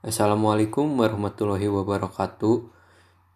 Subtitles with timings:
[0.00, 2.72] Assalamualaikum warahmatullahi wabarakatuh.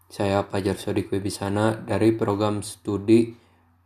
[0.09, 3.37] Saya Fajar Sodik Wibisana dari program studi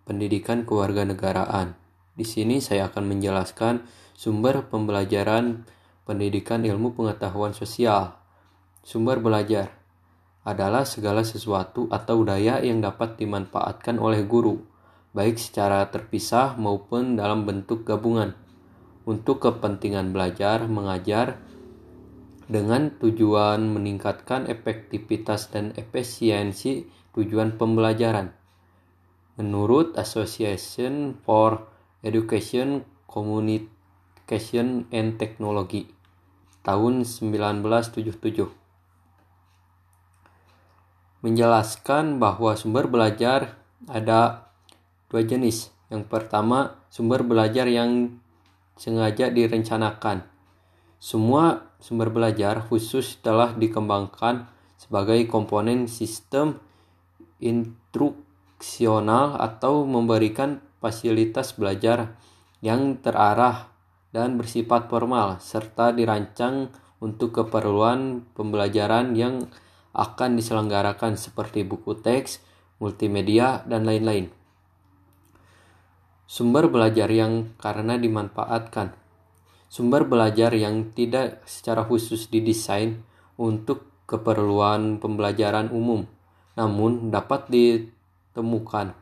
[0.07, 1.75] Pendidikan Kewarganegaraan.
[2.15, 3.83] Di sini saya akan menjelaskan
[4.15, 5.67] sumber pembelajaran
[6.07, 8.15] pendidikan ilmu pengetahuan sosial.
[8.87, 9.75] Sumber belajar
[10.47, 14.55] adalah segala sesuatu atau daya yang dapat dimanfaatkan oleh guru,
[15.19, 18.39] baik secara terpisah maupun dalam bentuk gabungan,
[19.03, 21.43] untuk kepentingan belajar, mengajar,
[22.49, 28.33] dengan tujuan meningkatkan efektivitas dan efisiensi tujuan pembelajaran.
[29.37, 31.69] Menurut Association for
[32.01, 35.93] Education Communication and Technology
[36.65, 38.59] tahun 1977
[41.19, 43.59] menjelaskan bahwa sumber belajar
[43.91, 44.51] ada
[45.11, 45.75] dua jenis.
[45.91, 48.21] Yang pertama, sumber belajar yang
[48.79, 50.38] sengaja direncanakan.
[50.99, 56.59] Semua sumber belajar khusus telah dikembangkan sebagai komponen sistem
[57.39, 62.19] instruksional atau memberikan fasilitas belajar
[62.59, 63.71] yang terarah
[64.11, 69.47] dan bersifat formal serta dirancang untuk keperluan pembelajaran yang
[69.95, 72.43] akan diselenggarakan seperti buku teks,
[72.83, 74.35] multimedia, dan lain-lain.
[76.27, 79.08] Sumber belajar yang karena dimanfaatkan
[79.69, 83.05] sumber belajar yang tidak secara khusus didesain
[83.37, 86.09] untuk keperluan pembelajaran umum,
[86.57, 88.97] namun dapat ditemukan,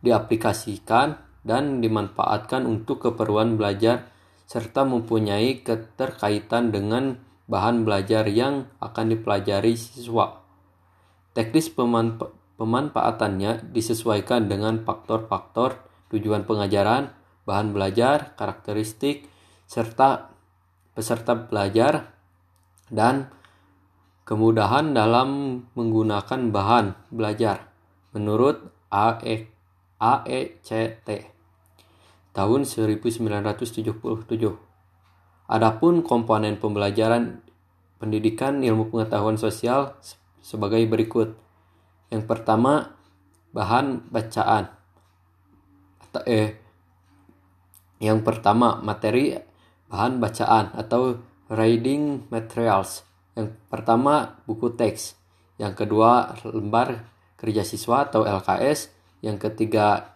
[0.00, 4.10] diaplikasikan, dan dimanfaatkan untuk keperluan belajar
[4.50, 10.42] serta mempunyai keterkaitan dengan bahan belajar yang akan dipelajari siswa.
[11.34, 15.76] Teknis pemanfa pemanfaatannya disesuaikan dengan faktor-faktor
[16.08, 17.12] tujuan pengajaran,
[17.46, 19.30] bahan belajar, karakteristik,
[19.64, 20.34] serta
[20.92, 22.10] peserta belajar,
[22.90, 23.30] dan
[24.26, 27.70] kemudahan dalam menggunakan bahan belajar
[28.10, 29.46] menurut AE,
[30.02, 31.08] AECT
[32.34, 33.94] tahun 1977.
[35.46, 37.46] Adapun komponen pembelajaran
[38.02, 39.94] pendidikan ilmu pengetahuan sosial
[40.42, 41.38] sebagai berikut.
[42.10, 42.98] Yang pertama,
[43.54, 44.74] bahan bacaan.
[46.26, 46.65] Eh
[47.96, 49.32] yang pertama, materi
[49.88, 51.16] bahan bacaan atau
[51.48, 53.08] reading materials.
[53.32, 55.16] Yang pertama, buku teks.
[55.56, 57.08] Yang kedua, lembar
[57.40, 58.92] kerja siswa atau LKS.
[59.24, 60.12] Yang ketiga,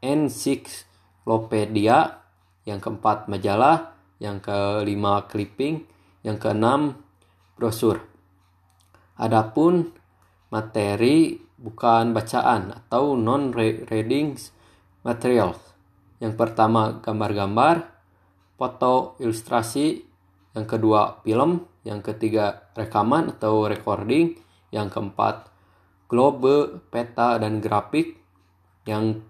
[0.00, 1.98] ensiklopedia.
[2.64, 3.92] Yang keempat, majalah.
[4.16, 5.84] Yang kelima, clipping.
[6.24, 6.96] Yang keenam,
[7.60, 8.00] brosur.
[9.20, 9.92] Adapun
[10.48, 14.34] materi bukan bacaan atau non-reading
[15.04, 15.71] materials
[16.22, 17.82] yang pertama gambar-gambar,
[18.54, 20.06] foto, ilustrasi,
[20.54, 24.38] yang kedua film, yang ketiga rekaman atau recording,
[24.70, 25.50] yang keempat
[26.06, 28.22] globe, peta dan grafik,
[28.86, 29.26] yang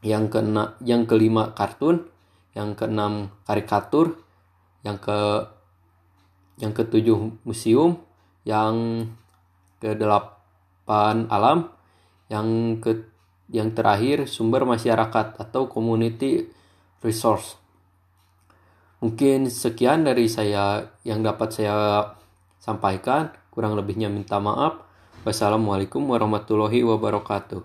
[0.00, 2.08] yang kena yang kelima kartun,
[2.56, 4.16] yang keenam karikatur,
[4.80, 5.44] yang ke
[6.64, 8.00] yang ketujuh museum,
[8.48, 9.04] yang
[9.84, 11.68] kedelapan alam,
[12.32, 13.04] yang ke
[13.50, 16.46] yang terakhir, sumber masyarakat atau community
[17.02, 17.58] resource.
[19.02, 22.04] Mungkin sekian dari saya yang dapat saya
[22.62, 23.34] sampaikan.
[23.50, 24.86] Kurang lebihnya minta maaf.
[25.26, 27.60] Wassalamualaikum warahmatullahi wabarakatuh.